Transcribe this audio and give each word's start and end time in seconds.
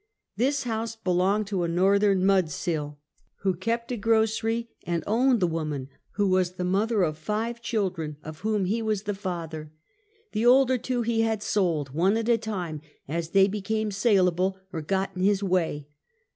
This 0.35 0.63
house 0.63 0.95
belonged 0.95 1.45
to 1.45 1.61
a 1.61 1.67
Northern 1.67 2.21
'^ 2.21 2.23
mudsill," 2.23 2.97
who 3.41 3.53
54 3.53 3.53
Half 3.53 3.53
a 3.53 3.53
Centuet. 3.53 3.61
kept 3.61 3.91
a 3.91 3.97
grocery, 3.97 4.69
and 4.87 5.03
owned 5.05 5.39
the 5.39 5.45
woman, 5.45 5.89
who 6.13 6.27
was 6.27 6.53
the 6.53 6.63
mother 6.63 7.03
of 7.03 7.19
five 7.19 7.61
children, 7.61 8.17
of 8.23 8.39
whom 8.39 8.65
he 8.65 8.81
was 8.81 9.03
the 9.03 9.13
father. 9.13 9.71
The 10.31 10.47
older 10.47 10.79
two 10.79 11.03
he 11.03 11.21
had 11.21 11.43
sold, 11.43 11.89
one 11.93 12.17
at 12.17 12.29
a 12.29 12.39
time, 12.39 12.81
as 13.07 13.29
they 13.29 13.47
be 13.47 13.61
came 13.61 13.91
saleable 13.91 14.57
or 14.73 14.81
got 14.81 15.11
in 15.15 15.21
his 15.21 15.43
way. 15.43 15.87